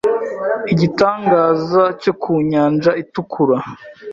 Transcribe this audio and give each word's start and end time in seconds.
igitangaza 0.73 1.83
cyo 2.01 2.13
ku 2.21 2.31
nyanja 2.49 2.91
itukura 3.01 3.57